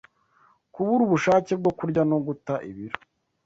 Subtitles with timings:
[0.73, 2.97] Kubura ubushake bwo kurya no guta ibiro